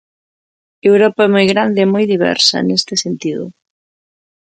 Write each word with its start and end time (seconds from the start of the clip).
Europa 0.89 1.21
é 1.27 1.33
moi 1.35 1.45
grande 1.53 1.79
e 1.85 1.91
moi 1.93 2.05
diversa, 2.13 2.55
neste 2.67 2.93
sentido. 3.03 3.45